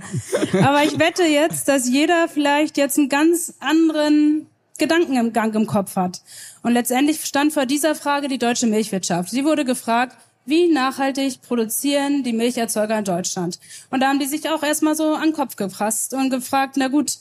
Aber 0.63 0.84
ich 0.84 0.98
wette 1.00 1.24
jetzt, 1.24 1.67
dass 1.67 1.88
jeder 1.88 2.27
vielleicht 2.27 2.77
jetzt 2.77 2.98
einen 2.98 3.10
ganz 3.10 3.53
anderen 3.60 4.48
Gedanken 4.77 5.17
im 5.17 5.34
Gang 5.34 5.53
im 5.55 5.67
Kopf 5.67 5.96
hat. 5.96 6.22
Und 6.63 6.74
letztendlich 6.74 7.24
stand 7.24 7.53
vor 7.53 7.65
dieser 7.65 7.96
Frage 7.96 8.27
die 8.27 8.38
deutsche 8.38 8.67
Milchwirtschaft. 8.67 9.29
Sie 9.29 9.46
wurde 9.46 9.65
gefragt, 9.65 10.17
wie 10.48 10.72
nachhaltig 10.72 11.42
produzieren 11.42 12.24
die 12.24 12.34
Milcherzeuger 12.34 12.98
in 12.98 13.06
Deutschland? 13.06 13.60
Und 13.92 14.01
da 14.01 14.08
haben 14.08 14.20
die 14.20 14.25
sich 14.25 14.50
auch 14.50 14.63
erstmal 14.63 14.96
so 14.96 15.13
an 15.13 15.30
den 15.30 15.34
Kopf 15.34 15.56
gefasst 15.56 16.13
und 16.13 16.30
gefragt, 16.30 16.75
na 16.77 16.88
gut, 16.88 17.18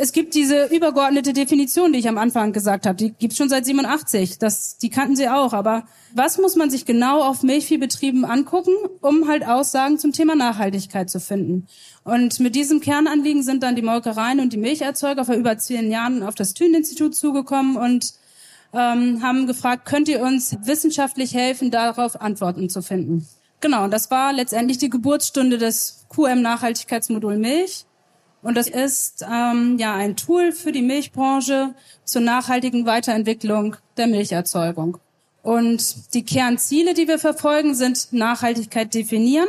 es 0.00 0.12
gibt 0.12 0.34
diese 0.34 0.66
übergeordnete 0.66 1.32
Definition, 1.32 1.92
die 1.92 1.98
ich 1.98 2.08
am 2.08 2.18
Anfang 2.18 2.52
gesagt 2.52 2.86
habe. 2.86 2.96
Die 2.96 3.10
gibt's 3.10 3.36
schon 3.36 3.48
seit 3.48 3.66
87. 3.66 4.38
Das, 4.38 4.78
die 4.78 4.90
kannten 4.90 5.16
sie 5.16 5.28
auch. 5.28 5.52
Aber 5.52 5.88
was 6.14 6.38
muss 6.38 6.54
man 6.54 6.70
sich 6.70 6.84
genau 6.84 7.20
auf 7.20 7.42
Milchviehbetrieben 7.42 8.24
angucken, 8.24 8.72
um 9.00 9.26
halt 9.26 9.44
Aussagen 9.44 9.98
zum 9.98 10.12
Thema 10.12 10.36
Nachhaltigkeit 10.36 11.10
zu 11.10 11.18
finden? 11.18 11.66
Und 12.04 12.38
mit 12.38 12.54
diesem 12.54 12.80
Kernanliegen 12.80 13.42
sind 13.42 13.64
dann 13.64 13.74
die 13.74 13.82
Molkereien 13.82 14.38
und 14.38 14.52
die 14.52 14.56
Milcherzeuger 14.56 15.24
vor 15.24 15.34
über 15.34 15.58
zehn 15.58 15.90
Jahren 15.90 16.22
auf 16.22 16.36
das 16.36 16.54
Thün-Institut 16.54 17.16
zugekommen 17.16 17.76
und 17.76 18.14
ähm, 18.72 19.22
haben 19.22 19.46
gefragt, 19.46 19.86
könnt 19.86 20.08
ihr 20.08 20.20
uns 20.20 20.56
wissenschaftlich 20.64 21.34
helfen, 21.34 21.70
darauf 21.70 22.20
Antworten 22.20 22.68
zu 22.68 22.82
finden? 22.82 23.26
Genau, 23.60 23.88
das 23.88 24.10
war 24.10 24.32
letztendlich 24.32 24.78
die 24.78 24.90
Geburtsstunde 24.90 25.58
des 25.58 26.06
QM-Nachhaltigkeitsmodul 26.10 27.38
Milch. 27.38 27.86
Und 28.42 28.56
das 28.56 28.68
ist 28.68 29.24
ähm, 29.28 29.78
ja 29.78 29.94
ein 29.94 30.16
Tool 30.16 30.52
für 30.52 30.70
die 30.70 30.82
Milchbranche 30.82 31.74
zur 32.04 32.22
nachhaltigen 32.22 32.86
Weiterentwicklung 32.86 33.76
der 33.96 34.06
Milcherzeugung. 34.06 34.98
Und 35.42 36.14
die 36.14 36.24
Kernziele, 36.24 36.94
die 36.94 37.08
wir 37.08 37.18
verfolgen, 37.18 37.74
sind 37.74 38.12
Nachhaltigkeit 38.12 38.94
definieren, 38.94 39.48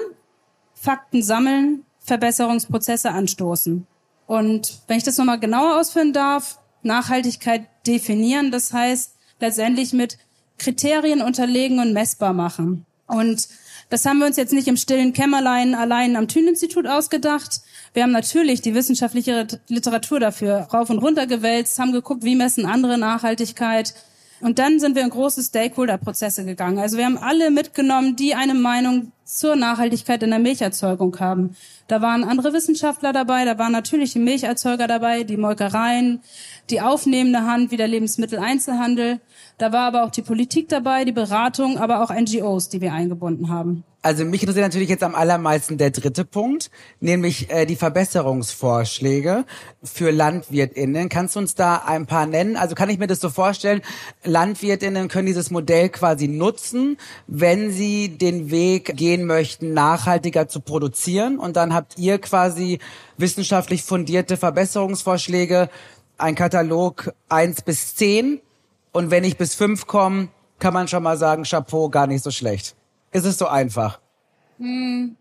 Fakten 0.73 1.21
sammeln, 1.21 1.83
Verbesserungsprozesse 1.99 3.11
anstoßen. 3.11 3.85
Und 4.25 4.79
wenn 4.87 4.97
ich 4.97 5.03
das 5.03 5.17
nochmal 5.17 5.39
genauer 5.39 5.79
ausführen 5.79 6.13
darf, 6.13 6.58
Nachhaltigkeit 6.83 7.67
definieren, 7.85 8.51
das 8.51 8.73
heißt 8.73 9.15
letztendlich 9.39 9.93
mit 9.93 10.17
Kriterien 10.57 11.21
unterlegen 11.21 11.79
und 11.79 11.93
messbar 11.93 12.33
machen. 12.33 12.85
Und 13.07 13.47
das 13.89 14.05
haben 14.05 14.19
wir 14.19 14.27
uns 14.27 14.37
jetzt 14.37 14.53
nicht 14.53 14.67
im 14.67 14.77
stillen 14.77 15.13
Kämmerlein 15.13 15.73
allein 15.73 16.15
am 16.15 16.27
Thün-Institut 16.27 16.85
ausgedacht. 16.85 17.61
Wir 17.93 18.03
haben 18.03 18.11
natürlich 18.11 18.61
die 18.61 18.75
wissenschaftliche 18.75 19.47
Literatur 19.67 20.19
dafür 20.19 20.67
rauf 20.71 20.91
und 20.91 20.99
runter 20.99 21.25
gewälzt, 21.25 21.79
haben 21.79 21.91
geguckt, 21.91 22.23
wie 22.23 22.35
messen 22.35 22.67
andere 22.67 22.99
Nachhaltigkeit. 22.99 23.95
Und 24.41 24.59
dann 24.59 24.79
sind 24.79 24.95
wir 24.95 25.03
in 25.03 25.09
große 25.09 25.43
Stakeholder-Prozesse 25.43 26.45
gegangen. 26.45 26.79
Also 26.79 26.97
wir 26.97 27.05
haben 27.05 27.17
alle 27.17 27.51
mitgenommen, 27.51 28.15
die 28.15 28.35
eine 28.35 28.53
Meinung 28.53 29.11
zur 29.25 29.55
Nachhaltigkeit 29.55 30.23
in 30.23 30.31
der 30.31 30.39
Milcherzeugung 30.39 31.19
haben. 31.19 31.55
Da 31.87 32.01
waren 32.01 32.23
andere 32.23 32.53
Wissenschaftler 32.53 33.13
dabei, 33.13 33.45
da 33.45 33.59
waren 33.59 33.71
natürlich 33.71 34.13
die 34.13 34.19
Milcherzeuger 34.19 34.87
dabei, 34.87 35.23
die 35.23 35.37
Molkereien, 35.37 36.21
die 36.69 36.81
aufnehmende 36.81 37.43
Hand 37.43 37.71
wie 37.71 37.77
der 37.77 37.87
Lebensmitteleinzelhandel. 37.87 39.19
Da 39.57 39.71
war 39.71 39.87
aber 39.87 40.03
auch 40.03 40.11
die 40.11 40.21
Politik 40.21 40.69
dabei, 40.69 41.05
die 41.05 41.11
Beratung, 41.11 41.77
aber 41.77 42.01
auch 42.01 42.11
NGOs, 42.11 42.69
die 42.69 42.81
wir 42.81 42.93
eingebunden 42.93 43.49
haben. 43.49 43.83
Also 44.01 44.23
mich 44.23 44.41
interessiert 44.41 44.65
natürlich 44.65 44.87
jetzt 44.87 45.03
am 45.03 45.13
allermeisten 45.13 45.77
der 45.77 45.91
dritte 45.91 46.23
Punkt, 46.23 46.71
nämlich 47.01 47.49
äh, 47.49 47.65
die 47.65 47.75
Verbesserungsvorschläge 47.75 49.43
für 49.83 50.11
LandwirtInnen. 50.11 51.09
Kannst 51.09 51.35
du 51.35 51.39
uns 51.39 51.53
da 51.53 51.83
ein 51.85 52.05
paar 52.05 52.25
nennen? 52.25 52.55
Also 52.55 52.75
kann 52.75 52.89
ich 52.89 52.97
mir 52.97 53.07
das 53.07 53.19
so 53.19 53.29
vorstellen, 53.29 53.81
LandwirtInnen 54.23 55.09
können 55.09 55.25
dieses 55.25 55.51
Modell 55.51 55.89
quasi 55.89 56.29
nutzen, 56.29 56.97
wenn 57.27 57.71
sie 57.71 58.17
den 58.17 58.51
Weg 58.51 58.95
gehen 58.95 59.25
möchten, 59.25 59.73
nachhaltiger 59.73 60.47
zu 60.47 60.61
produzieren. 60.61 61.37
Und 61.37 61.57
dann 61.57 61.73
habt 61.73 61.97
ihr 61.97 62.19
quasi 62.19 62.79
wissenschaftlich 63.17 63.83
fundierte 63.83 64.37
Verbesserungsvorschläge, 64.37 65.69
ein 66.17 66.35
Katalog 66.35 67.13
eins 67.27 67.61
bis 67.61 67.95
zehn 67.95 68.39
und 68.91 69.11
wenn 69.11 69.23
ich 69.23 69.37
bis 69.37 69.55
fünf 69.55 69.87
komme, 69.87 70.29
kann 70.57 70.73
man 70.73 70.87
schon 70.87 71.03
mal 71.03 71.17
sagen, 71.17 71.43
Chapeau, 71.43 71.89
gar 71.89 72.07
nicht 72.07 72.23
so 72.23 72.31
schlecht. 72.31 72.75
Ist 73.11 73.25
es 73.25 73.37
so 73.37 73.47
einfach? 73.47 73.99
Hm. 74.57 75.15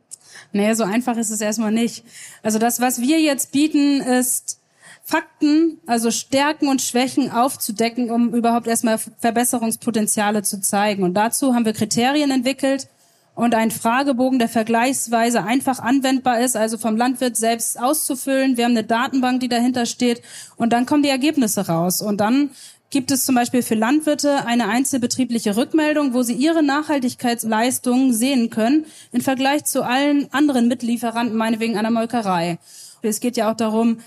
Nee, 0.53 0.75
so 0.75 0.85
einfach 0.85 1.17
ist 1.17 1.31
es 1.31 1.41
erstmal 1.41 1.73
nicht. 1.73 2.05
Also 2.43 2.59
das, 2.59 2.81
was 2.81 3.01
wir 3.01 3.21
jetzt 3.21 3.53
bieten, 3.53 4.01
ist 4.01 4.61
Fakten, 5.03 5.79
also 5.87 6.11
Stärken 6.11 6.69
und 6.69 6.83
Schwächen 6.83 7.31
aufzudecken, 7.31 8.11
um 8.11 8.35
überhaupt 8.35 8.67
erstmal 8.67 8.99
Verbesserungspotenziale 8.99 10.43
zu 10.43 10.61
zeigen. 10.61 11.03
Und 11.03 11.15
dazu 11.15 11.55
haben 11.55 11.65
wir 11.65 11.73
Kriterien 11.73 12.31
entwickelt 12.31 12.89
und 13.35 13.55
einen 13.55 13.71
Fragebogen, 13.71 14.39
der 14.39 14.49
vergleichsweise 14.49 15.45
einfach 15.45 15.79
anwendbar 15.79 16.41
ist, 16.41 16.57
also 16.57 16.77
vom 16.77 16.97
Landwirt 16.97 17.37
selbst 17.37 17.81
auszufüllen. 17.81 18.57
Wir 18.57 18.65
haben 18.65 18.73
eine 18.73 18.85
Datenbank, 18.85 19.41
die 19.41 19.49
dahinter 19.49 19.87
steht 19.87 20.23
und 20.57 20.73
dann 20.73 20.87
kommen 20.87 21.03
die 21.03 21.09
Ergebnisse 21.09 21.69
raus. 21.69 22.03
Und 22.03 22.19
dann 22.21 22.51
gibt 22.91 23.11
es 23.11 23.25
zum 23.25 23.35
Beispiel 23.35 23.63
für 23.63 23.75
Landwirte 23.75 24.47
eine 24.47 24.69
einzelbetriebliche 24.69 25.57
Rückmeldung, 25.57 26.15
wo 26.15 26.23
sie 26.23 26.35
ihre 26.35 26.63
Nachhaltigkeitsleistungen 26.63 28.13
sehen 28.13 28.51
können 28.51 28.87
im 29.13 29.21
Vergleich 29.21 29.65
zu 29.65 29.83
allen 29.83 30.33
anderen 30.33 30.69
Mitlieferanten, 30.69 31.37
meinetwegen 31.37 31.77
einer 31.77 31.91
Molkerei. 31.91 32.59
Es 33.03 33.21
geht 33.21 33.37
ja 33.37 33.51
auch 33.51 33.57
darum, 33.57 33.99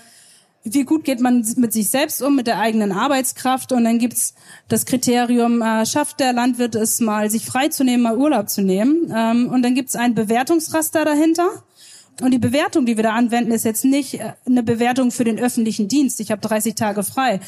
wie 0.64 0.84
gut 0.84 1.04
geht 1.04 1.20
man 1.20 1.44
mit 1.56 1.72
sich 1.72 1.90
selbst 1.90 2.22
um, 2.22 2.36
mit 2.36 2.46
der 2.46 2.60
eigenen 2.60 2.92
Arbeitskraft. 2.92 3.72
Und 3.72 3.84
dann 3.84 3.98
gibt's 3.98 4.34
das 4.68 4.86
Kriterium, 4.86 5.60
äh, 5.60 5.86
schafft 5.86 6.20
der 6.20 6.32
Landwirt 6.32 6.74
es 6.74 7.00
mal, 7.00 7.30
sich 7.30 7.46
freizunehmen, 7.46 8.02
mal 8.02 8.16
Urlaub 8.16 8.48
zu 8.48 8.62
nehmen. 8.62 9.12
Ähm, 9.14 9.48
und 9.48 9.62
dann 9.62 9.74
gibt's 9.74 9.96
ein 9.96 10.14
Bewertungsraster 10.14 11.04
dahinter. 11.04 11.48
Und 12.20 12.32
die 12.32 12.38
Bewertung, 12.38 12.84
die 12.84 12.96
wir 12.96 13.02
da 13.02 13.14
anwenden, 13.14 13.52
ist 13.52 13.64
jetzt 13.64 13.84
nicht 13.84 14.20
äh, 14.20 14.32
eine 14.46 14.62
Bewertung 14.62 15.10
für 15.10 15.24
den 15.24 15.38
öffentlichen 15.38 15.88
Dienst. 15.88 16.20
Ich 16.20 16.30
habe 16.30 16.40
30 16.40 16.74
Tage 16.74 17.02
frei. 17.02 17.40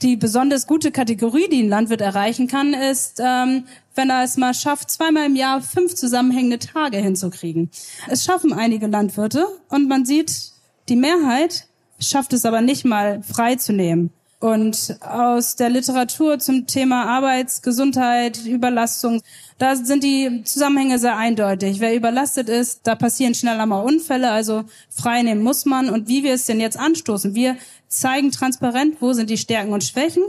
Die 0.00 0.16
besonders 0.16 0.66
gute 0.66 0.92
Kategorie, 0.92 1.48
die 1.48 1.62
ein 1.62 1.68
Landwirt 1.68 2.00
erreichen 2.00 2.46
kann, 2.46 2.74
ist, 2.74 3.20
ähm, 3.22 3.64
wenn 3.94 4.10
er 4.10 4.24
es 4.24 4.36
mal 4.36 4.54
schafft, 4.54 4.90
zweimal 4.90 5.26
im 5.26 5.36
Jahr 5.36 5.60
fünf 5.60 5.94
zusammenhängende 5.94 6.58
Tage 6.58 6.98
hinzukriegen. 6.98 7.70
Es 8.08 8.24
schaffen 8.24 8.52
einige 8.52 8.86
Landwirte 8.86 9.46
und 9.68 9.88
man 9.88 10.04
sieht, 10.04 10.52
die 10.88 10.96
Mehrheit 10.96 11.66
schafft 11.98 12.32
es 12.32 12.44
aber 12.44 12.60
nicht 12.60 12.84
mal 12.84 13.22
frei 13.22 13.56
zu 13.56 13.72
nehmen. 13.72 14.10
Und 14.42 14.96
aus 15.02 15.54
der 15.54 15.70
Literatur 15.70 16.40
zum 16.40 16.66
Thema 16.66 17.04
Arbeits-, 17.04 17.62
Gesundheit, 17.62 18.44
Überlastung, 18.44 19.22
da 19.58 19.76
sind 19.76 20.02
die 20.02 20.42
Zusammenhänge 20.42 20.98
sehr 20.98 21.16
eindeutig. 21.16 21.78
Wer 21.78 21.94
überlastet 21.94 22.48
ist, 22.48 22.80
da 22.82 22.96
passieren 22.96 23.36
schneller 23.36 23.66
mal 23.66 23.82
Unfälle, 23.82 24.32
also 24.32 24.64
frei 24.90 25.22
nehmen 25.22 25.44
muss 25.44 25.64
man. 25.64 25.88
Und 25.88 26.08
wie 26.08 26.24
wir 26.24 26.34
es 26.34 26.46
denn 26.46 26.58
jetzt 26.58 26.76
anstoßen? 26.76 27.36
Wir 27.36 27.56
zeigen 27.86 28.32
transparent, 28.32 28.96
wo 28.98 29.12
sind 29.12 29.30
die 29.30 29.38
Stärken 29.38 29.72
und 29.72 29.84
Schwächen. 29.84 30.24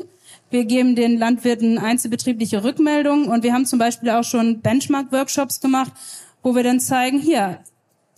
Wir 0.52 0.66
geben 0.66 0.96
den 0.96 1.18
Landwirten 1.18 1.80
einzelbetriebliche 1.80 2.64
Rückmeldungen 2.64 3.30
und 3.30 3.42
wir 3.42 3.52
haben 3.52 3.66
zum 3.66 3.80
Beispiel 3.80 4.12
auch 4.12 4.24
schon 4.24 4.62
Benchmark-Workshops 4.62 5.60
gemacht, 5.60 5.92
wo 6.44 6.54
wir 6.54 6.62
dann 6.62 6.80
zeigen, 6.80 7.20
hier, 7.20 7.58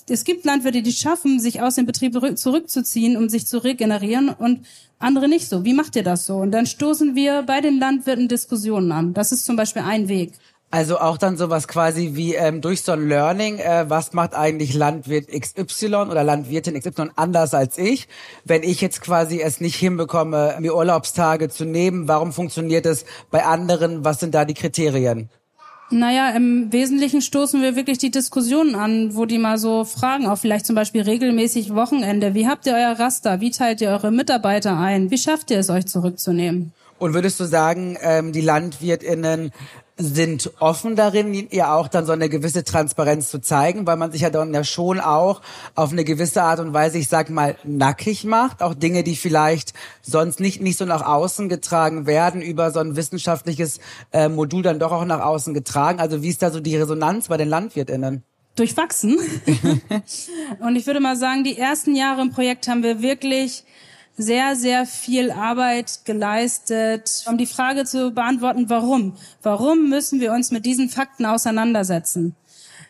es 0.09 0.23
gibt 0.23 0.45
Landwirte, 0.45 0.81
die 0.81 0.91
schaffen, 0.91 1.39
sich 1.39 1.61
aus 1.61 1.75
dem 1.75 1.85
Betrieb 1.85 2.15
zurückzuziehen, 2.37 3.17
um 3.17 3.29
sich 3.29 3.47
zu 3.47 3.63
regenerieren 3.63 4.29
und 4.29 4.65
andere 4.99 5.27
nicht 5.27 5.47
so. 5.47 5.65
Wie 5.65 5.73
macht 5.73 5.95
ihr 5.95 6.03
das 6.03 6.25
so? 6.25 6.37
Und 6.37 6.51
dann 6.51 6.65
stoßen 6.65 7.15
wir 7.15 7.43
bei 7.43 7.61
den 7.61 7.79
Landwirten 7.79 8.27
Diskussionen 8.27 8.91
an. 8.91 9.13
Das 9.13 9.31
ist 9.31 9.45
zum 9.45 9.55
Beispiel 9.55 9.83
ein 9.83 10.07
Weg. 10.07 10.33
Also 10.71 10.99
auch 10.99 11.17
dann 11.17 11.37
sowas 11.37 11.67
quasi 11.67 12.11
wie 12.15 12.35
ähm, 12.35 12.59
durch 12.59 12.81
so 12.81 12.91
ein 12.91 13.07
Learning, 13.07 13.59
äh, 13.59 13.85
was 13.87 14.13
macht 14.13 14.35
eigentlich 14.35 14.73
Landwirt 14.73 15.29
XY 15.29 16.07
oder 16.09 16.23
Landwirtin 16.23 16.77
XY 16.77 17.11
anders 17.15 17.53
als 17.53 17.77
ich? 17.77 18.09
Wenn 18.43 18.63
ich 18.63 18.81
jetzt 18.81 19.01
quasi 19.01 19.39
es 19.41 19.61
nicht 19.61 19.75
hinbekomme, 19.75 20.57
mir 20.59 20.75
Urlaubstage 20.75 21.49
zu 21.49 21.65
nehmen, 21.65 22.07
warum 22.07 22.33
funktioniert 22.33 22.85
es 22.85 23.05
bei 23.31 23.45
anderen? 23.45 24.03
Was 24.03 24.19
sind 24.19 24.35
da 24.35 24.43
die 24.43 24.53
Kriterien? 24.53 25.29
Naja, 25.91 26.31
im 26.31 26.71
Wesentlichen 26.73 27.21
stoßen 27.21 27.61
wir 27.61 27.75
wirklich 27.75 27.99
die 27.99 28.09
Diskussionen 28.09 28.73
an, 28.73 29.15
wo 29.15 29.25
die 29.25 29.37
mal 29.37 29.59
so 29.59 29.83
fragen, 29.83 30.25
auch 30.25 30.37
vielleicht 30.37 30.65
zum 30.65 30.75
Beispiel 30.75 31.03
regelmäßig 31.03 31.75
Wochenende. 31.75 32.33
Wie 32.33 32.47
habt 32.47 32.65
ihr 32.65 32.73
euer 32.73 32.99
Raster? 32.99 33.39
Wie 33.39 33.51
teilt 33.51 33.81
ihr 33.81 33.89
eure 33.89 34.11
Mitarbeiter 34.11 34.77
ein? 34.77 35.11
Wie 35.11 35.17
schafft 35.17 35.51
ihr 35.51 35.59
es, 35.59 35.69
euch 35.69 35.85
zurückzunehmen? 35.85 36.73
Und 36.97 37.13
würdest 37.13 37.39
du 37.39 37.45
sagen, 37.45 37.97
ähm, 38.01 38.31
die 38.31 38.41
LandwirtInnen 38.41 39.51
sind 39.97 40.51
offen 40.59 40.95
darin, 40.95 41.33
ihr 41.33 41.71
auch 41.71 41.87
dann 41.87 42.05
so 42.05 42.11
eine 42.11 42.27
gewisse 42.27 42.65
Transparenz 42.65 43.29
zu 43.29 43.39
zeigen, 43.39 43.87
weil 43.87 43.95
man 43.95 44.11
sich 44.11 44.21
ja 44.21 44.29
dann 44.29 44.53
ja 44.53 44.63
schon 44.65 44.99
auch 44.99 45.41
auf 45.73 45.91
eine 45.91 46.03
gewisse 46.03 46.43
Art 46.43 46.59
und 46.59 46.73
Weise, 46.73 46.97
ich 46.97 47.07
sag 47.07 47.29
mal, 47.29 47.55
nackig 47.63 48.25
macht, 48.25 48.61
auch 48.61 48.73
Dinge, 48.73 49.03
die 49.03 49.15
vielleicht 49.15 49.73
sonst 50.01 50.39
nicht 50.41 50.61
nicht 50.61 50.77
so 50.77 50.85
nach 50.85 51.05
außen 51.05 51.47
getragen 51.47 52.05
werden, 52.05 52.41
über 52.41 52.71
so 52.71 52.79
ein 52.79 52.97
wissenschaftliches 52.97 53.79
äh, 54.11 54.27
Modul 54.27 54.63
dann 54.63 54.79
doch 54.79 54.91
auch 54.91 55.05
nach 55.05 55.21
außen 55.21 55.53
getragen. 55.53 55.99
Also 55.99 56.21
wie 56.21 56.29
ist 56.29 56.41
da 56.41 56.51
so 56.51 56.59
die 56.59 56.75
Resonanz 56.75 57.29
bei 57.29 57.37
den 57.37 57.47
Landwirtinnen? 57.47 58.23
Durchwachsen. 58.55 59.17
und 60.59 60.75
ich 60.75 60.87
würde 60.87 60.99
mal 60.99 61.17
sagen, 61.17 61.43
die 61.43 61.57
ersten 61.57 61.95
Jahre 61.95 62.21
im 62.21 62.31
Projekt 62.31 62.67
haben 62.67 62.83
wir 62.83 63.01
wirklich 63.01 63.63
sehr, 64.17 64.55
sehr 64.55 64.85
viel 64.85 65.31
Arbeit 65.31 66.01
geleistet, 66.05 67.23
um 67.27 67.37
die 67.37 67.45
Frage 67.45 67.85
zu 67.85 68.11
beantworten, 68.11 68.69
warum? 68.69 69.13
Warum 69.43 69.89
müssen 69.89 70.19
wir 70.19 70.31
uns 70.33 70.51
mit 70.51 70.65
diesen 70.65 70.89
Fakten 70.89 71.25
auseinandersetzen? 71.25 72.35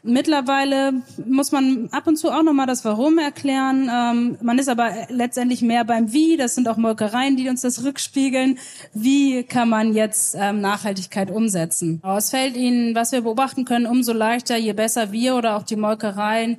Mittlerweile 0.08 0.94
muss 1.26 1.52
man 1.52 1.90
ab 1.92 2.06
und 2.06 2.16
zu 2.18 2.30
auch 2.30 2.44
nochmal 2.44 2.68
das 2.68 2.86
Warum 2.86 3.18
erklären. 3.18 3.90
Ähm, 3.92 4.38
man 4.40 4.60
ist 4.60 4.70
aber 4.70 4.92
letztendlich 5.10 5.64
mehr 5.64 5.84
beim 5.84 6.14
Wie. 6.14 6.38
Das 6.38 6.54
sind 6.54 6.68
auch 6.68 6.78
Molkereien, 6.78 7.38
die 7.38 7.50
uns 7.50 7.62
das 7.62 7.84
rückspiegeln. 7.84 8.60
Wie 8.94 9.42
kann 9.42 9.68
man 9.68 9.96
jetzt 9.96 10.36
ähm, 10.40 10.62
Nachhaltigkeit 10.62 11.32
umsetzen? 11.32 12.04
Es 12.04 12.30
fällt 12.30 12.56
Ihnen, 12.56 12.94
was 12.94 13.14
wir 13.14 13.22
beobachten 13.22 13.66
können, 13.66 13.88
umso 13.88 14.14
leichter, 14.14 14.58
je 14.58 14.74
besser 14.74 15.12
wir 15.12 15.36
oder 15.36 15.58
auch 15.58 15.64
die 15.64 15.76
Molkereien 15.76 16.58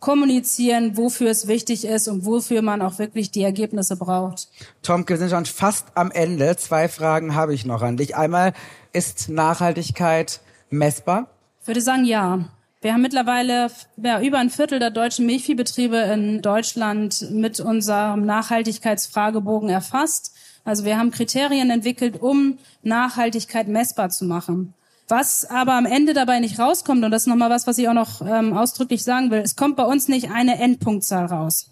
kommunizieren, 0.00 0.96
wofür 0.96 1.30
es 1.30 1.48
wichtig 1.48 1.84
ist 1.84 2.08
und 2.08 2.24
wofür 2.24 2.62
man 2.62 2.82
auch 2.82 2.98
wirklich 2.98 3.30
die 3.30 3.42
Ergebnisse 3.42 3.96
braucht. 3.96 4.48
Tomke, 4.82 5.14
wir 5.14 5.18
sind 5.18 5.30
schon 5.30 5.46
fast 5.46 5.86
am 5.94 6.10
Ende. 6.10 6.56
Zwei 6.56 6.88
Fragen 6.88 7.34
habe 7.34 7.54
ich 7.54 7.66
noch 7.66 7.82
an 7.82 7.96
dich. 7.96 8.16
Einmal, 8.16 8.52
ist 8.92 9.28
Nachhaltigkeit 9.28 10.40
messbar? 10.70 11.28
Ich 11.62 11.66
würde 11.66 11.80
sagen, 11.80 12.04
ja. 12.04 12.48
Wir 12.80 12.92
haben 12.92 13.02
mittlerweile 13.02 13.72
ja, 13.96 14.20
über 14.20 14.38
ein 14.38 14.50
Viertel 14.50 14.78
der 14.78 14.90
deutschen 14.90 15.26
Milchviehbetriebe 15.26 15.96
in 15.96 16.42
Deutschland 16.42 17.28
mit 17.32 17.58
unserem 17.58 18.24
Nachhaltigkeitsfragebogen 18.24 19.68
erfasst. 19.68 20.32
Also 20.64 20.84
wir 20.84 20.96
haben 20.96 21.10
Kriterien 21.10 21.70
entwickelt, 21.70 22.22
um 22.22 22.58
Nachhaltigkeit 22.82 23.66
messbar 23.66 24.10
zu 24.10 24.26
machen. 24.26 24.74
Was 25.08 25.46
aber 25.46 25.72
am 25.72 25.86
Ende 25.86 26.12
dabei 26.12 26.38
nicht 26.38 26.58
rauskommt, 26.58 27.02
und 27.02 27.10
das 27.10 27.22
ist 27.22 27.26
nochmal 27.28 27.48
was, 27.48 27.66
was 27.66 27.78
ich 27.78 27.88
auch 27.88 27.94
noch 27.94 28.20
ähm, 28.20 28.52
ausdrücklich 28.52 29.02
sagen 29.02 29.30
will, 29.30 29.40
es 29.40 29.56
kommt 29.56 29.76
bei 29.76 29.84
uns 29.84 30.06
nicht 30.08 30.30
eine 30.30 30.60
Endpunktzahl 30.60 31.24
raus, 31.26 31.70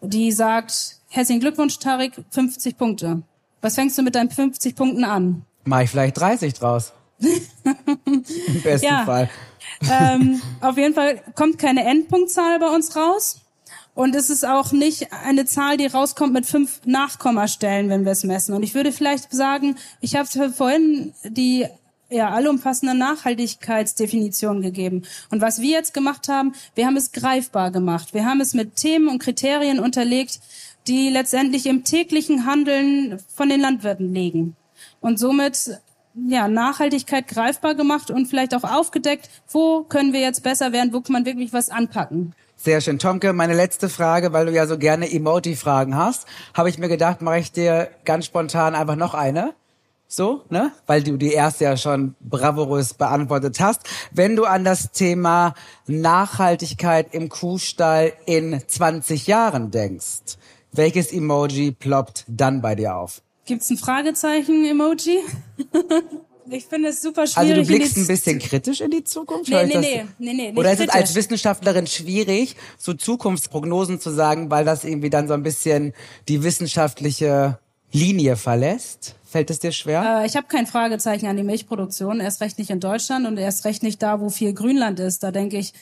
die 0.00 0.32
sagt, 0.32 0.96
herzlichen 1.08 1.40
Glückwunsch, 1.40 1.78
Tarik, 1.78 2.14
50 2.30 2.78
Punkte. 2.78 3.22
Was 3.60 3.74
fängst 3.74 3.98
du 3.98 4.02
mit 4.02 4.14
deinen 4.14 4.30
50 4.30 4.74
Punkten 4.74 5.04
an? 5.04 5.44
Mach 5.64 5.80
ich 5.80 5.90
vielleicht 5.90 6.18
30 6.18 6.54
draus. 6.54 6.94
Im 7.20 8.62
besten 8.62 8.86
ja. 8.86 9.04
Fall. 9.04 9.28
ähm, 9.90 10.40
auf 10.62 10.78
jeden 10.78 10.94
Fall 10.94 11.22
kommt 11.34 11.58
keine 11.58 11.84
Endpunktzahl 11.84 12.58
bei 12.58 12.68
uns 12.68 12.96
raus. 12.96 13.40
Und 13.94 14.14
es 14.14 14.30
ist 14.30 14.46
auch 14.46 14.72
nicht 14.72 15.12
eine 15.12 15.44
Zahl, 15.44 15.76
die 15.76 15.86
rauskommt 15.86 16.32
mit 16.32 16.46
fünf 16.46 16.80
Nachkommastellen, 16.86 17.90
wenn 17.90 18.06
wir 18.06 18.12
es 18.12 18.24
messen. 18.24 18.54
Und 18.54 18.62
ich 18.62 18.74
würde 18.74 18.92
vielleicht 18.92 19.30
sagen, 19.32 19.76
ich 20.00 20.16
habe 20.16 20.50
vorhin 20.50 21.12
die 21.24 21.66
ja, 22.10 22.30
allumfassende 22.30 22.94
Nachhaltigkeitsdefinition 22.94 24.62
gegeben. 24.62 25.02
Und 25.30 25.40
was 25.40 25.60
wir 25.60 25.70
jetzt 25.70 25.94
gemacht 25.94 26.28
haben, 26.28 26.54
wir 26.74 26.86
haben 26.86 26.96
es 26.96 27.12
greifbar 27.12 27.70
gemacht. 27.70 28.12
Wir 28.12 28.24
haben 28.24 28.40
es 28.40 28.52
mit 28.52 28.76
Themen 28.76 29.08
und 29.08 29.20
Kriterien 29.20 29.78
unterlegt, 29.78 30.40
die 30.86 31.08
letztendlich 31.08 31.66
im 31.66 31.84
täglichen 31.84 32.46
Handeln 32.46 33.18
von 33.34 33.48
den 33.48 33.60
Landwirten 33.60 34.12
liegen. 34.12 34.56
Und 35.00 35.18
somit 35.18 35.80
ja, 36.28 36.48
Nachhaltigkeit 36.48 37.28
greifbar 37.28 37.74
gemacht 37.74 38.10
und 38.10 38.26
vielleicht 38.26 38.54
auch 38.54 38.64
aufgedeckt, 38.64 39.30
wo 39.48 39.84
können 39.84 40.12
wir 40.12 40.20
jetzt 40.20 40.42
besser 40.42 40.72
werden, 40.72 40.92
wo 40.92 41.00
kann 41.00 41.12
man 41.12 41.24
wirklich 41.24 41.52
was 41.52 41.70
anpacken. 41.70 42.34
Sehr 42.56 42.80
schön. 42.80 42.98
Tomke, 42.98 43.32
meine 43.32 43.54
letzte 43.54 43.88
Frage, 43.88 44.32
weil 44.32 44.46
du 44.46 44.52
ja 44.52 44.66
so 44.66 44.76
gerne 44.76 45.10
Emoji-Fragen 45.10 45.96
hast, 45.96 46.26
habe 46.52 46.68
ich 46.68 46.76
mir 46.76 46.88
gedacht, 46.88 47.22
mache 47.22 47.38
ich 47.38 47.52
dir 47.52 47.88
ganz 48.04 48.26
spontan 48.26 48.74
einfach 48.74 48.96
noch 48.96 49.14
eine. 49.14 49.54
So, 50.12 50.42
ne? 50.50 50.72
Weil 50.88 51.04
du 51.04 51.16
die 51.16 51.32
erste 51.32 51.62
ja 51.62 51.76
schon 51.76 52.16
bravourös 52.18 52.94
beantwortet 52.94 53.60
hast. 53.60 53.82
Wenn 54.10 54.34
du 54.34 54.44
an 54.44 54.64
das 54.64 54.90
Thema 54.90 55.54
Nachhaltigkeit 55.86 57.14
im 57.14 57.28
Kuhstall 57.28 58.12
in 58.26 58.60
20 58.66 59.28
Jahren 59.28 59.70
denkst, 59.70 60.36
welches 60.72 61.12
Emoji 61.12 61.70
ploppt 61.70 62.24
dann 62.26 62.60
bei 62.60 62.74
dir 62.74 62.96
auf? 62.96 63.22
Gibt's 63.44 63.70
ein 63.70 63.76
Fragezeichen-Emoji? 63.76 65.20
ich 66.50 66.66
finde 66.66 66.88
es 66.88 67.02
super 67.02 67.28
schwierig. 67.28 67.50
Also 67.50 67.62
du 67.62 67.66
blickst 67.68 67.96
ein 67.96 68.08
bisschen 68.08 68.40
kritisch 68.40 68.80
in 68.80 68.90
die 68.90 69.04
Zukunft? 69.04 69.48
Nee, 69.48 69.66
nee, 69.66 69.78
nee, 69.78 70.06
nee, 70.18 70.32
nee, 70.32 70.58
Oder 70.58 70.72
ist 70.72 70.80
es 70.80 70.88
als 70.88 71.14
Wissenschaftlerin 71.14 71.86
schwierig, 71.86 72.56
so 72.78 72.94
Zukunftsprognosen 72.94 74.00
zu 74.00 74.10
sagen, 74.10 74.50
weil 74.50 74.64
das 74.64 74.82
irgendwie 74.82 75.10
dann 75.10 75.28
so 75.28 75.34
ein 75.34 75.44
bisschen 75.44 75.92
die 76.26 76.42
wissenschaftliche 76.42 77.60
Linie 77.92 78.36
verlässt? 78.36 79.16
Fällt 79.24 79.50
es 79.50 79.60
dir 79.60 79.72
schwer? 79.72 80.22
Äh, 80.22 80.26
ich 80.26 80.36
habe 80.36 80.46
kein 80.48 80.66
Fragezeichen 80.66 81.26
an 81.26 81.36
die 81.36 81.42
Milchproduktion, 81.42 82.20
erst 82.20 82.40
recht 82.40 82.58
nicht 82.58 82.70
in 82.70 82.80
Deutschland 82.80 83.26
und 83.26 83.36
erst 83.36 83.64
recht 83.64 83.82
nicht 83.82 84.02
da, 84.02 84.20
wo 84.20 84.28
viel 84.28 84.52
Grünland 84.52 84.98
ist. 85.00 85.22
Da 85.22 85.30
denke 85.30 85.56
ich, 85.56 85.72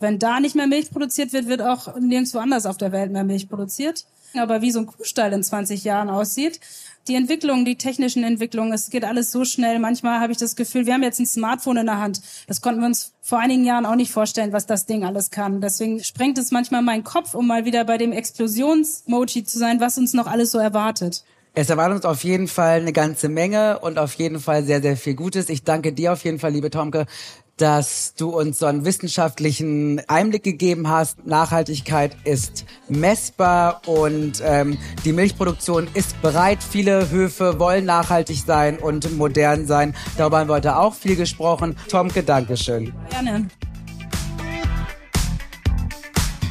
wenn 0.00 0.18
da 0.18 0.40
nicht 0.40 0.54
mehr 0.54 0.66
Milch 0.66 0.90
produziert 0.90 1.32
wird, 1.32 1.46
wird 1.46 1.62
auch 1.62 1.96
nirgendwo 1.98 2.38
anders 2.38 2.66
auf 2.66 2.76
der 2.76 2.92
Welt 2.92 3.10
mehr 3.10 3.24
Milch 3.24 3.48
produziert. 3.48 4.04
Aber 4.34 4.60
wie 4.60 4.70
so 4.70 4.80
ein 4.80 4.86
Kuhstall 4.86 5.32
in 5.32 5.42
20 5.42 5.84
Jahren 5.84 6.10
aussieht, 6.10 6.60
die 7.06 7.14
Entwicklung, 7.14 7.64
die 7.64 7.76
technischen 7.76 8.24
Entwicklungen, 8.24 8.72
es 8.72 8.90
geht 8.90 9.04
alles 9.04 9.32
so 9.32 9.46
schnell. 9.46 9.78
Manchmal 9.78 10.20
habe 10.20 10.32
ich 10.32 10.38
das 10.38 10.54
Gefühl, 10.54 10.84
wir 10.84 10.92
haben 10.92 11.02
jetzt 11.02 11.18
ein 11.18 11.26
Smartphone 11.26 11.78
in 11.78 11.86
der 11.86 11.98
Hand. 11.98 12.20
Das 12.46 12.60
konnten 12.60 12.80
wir 12.80 12.86
uns 12.86 13.14
vor 13.22 13.38
einigen 13.38 13.64
Jahren 13.64 13.86
auch 13.86 13.94
nicht 13.94 14.12
vorstellen, 14.12 14.52
was 14.52 14.66
das 14.66 14.84
Ding 14.84 15.04
alles 15.04 15.30
kann. 15.30 15.62
Deswegen 15.62 16.04
sprengt 16.04 16.36
es 16.36 16.50
manchmal 16.50 16.82
meinen 16.82 17.04
Kopf, 17.04 17.32
um 17.34 17.46
mal 17.46 17.64
wieder 17.64 17.84
bei 17.84 17.96
dem 17.96 18.12
Explosionsmoji 18.12 19.44
zu 19.44 19.58
sein, 19.58 19.80
was 19.80 19.96
uns 19.96 20.12
noch 20.12 20.26
alles 20.26 20.50
so 20.50 20.58
erwartet. 20.58 21.24
Es 21.54 21.70
erwartet 21.70 21.96
uns 21.96 22.04
auf 22.04 22.22
jeden 22.24 22.46
Fall 22.46 22.80
eine 22.80 22.92
ganze 22.92 23.28
Menge 23.28 23.80
und 23.80 23.98
auf 23.98 24.14
jeden 24.14 24.38
Fall 24.38 24.64
sehr, 24.64 24.80
sehr 24.80 24.96
viel 24.96 25.14
Gutes. 25.14 25.48
Ich 25.48 25.64
danke 25.64 25.92
dir 25.92 26.12
auf 26.12 26.24
jeden 26.24 26.38
Fall, 26.38 26.52
liebe 26.52 26.70
Tomke, 26.70 27.06
dass 27.56 28.14
du 28.14 28.30
uns 28.30 28.60
so 28.60 28.66
einen 28.66 28.84
wissenschaftlichen 28.84 30.00
Einblick 30.08 30.44
gegeben 30.44 30.88
hast. 30.88 31.26
Nachhaltigkeit 31.26 32.16
ist 32.24 32.64
messbar 32.88 33.82
und 33.86 34.40
ähm, 34.44 34.78
die 35.04 35.12
Milchproduktion 35.12 35.88
ist 35.94 36.20
bereit. 36.22 36.58
Viele 36.62 37.10
Höfe 37.10 37.58
wollen 37.58 37.84
nachhaltig 37.84 38.44
sein 38.46 38.78
und 38.78 39.16
modern 39.16 39.66
sein. 39.66 39.94
Darüber 40.16 40.38
haben 40.38 40.48
wir 40.48 40.54
heute 40.54 40.76
auch 40.76 40.94
viel 40.94 41.16
gesprochen. 41.16 41.76
Tomke, 41.88 42.22
Dankeschön. 42.22 42.92
Gerne. 43.10 43.48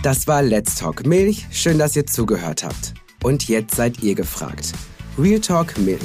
Das 0.04 0.28
war 0.28 0.42
Let's 0.42 0.76
Talk 0.76 1.06
Milch. 1.06 1.48
Schön, 1.52 1.80
dass 1.80 1.96
ihr 1.96 2.06
zugehört 2.06 2.64
habt. 2.64 2.94
Und 3.24 3.48
jetzt 3.48 3.76
seid 3.76 4.04
ihr 4.04 4.16
gefragt. 4.16 4.74
Real 5.18 5.40
Talk 5.40 5.78
Milch. 5.78 6.02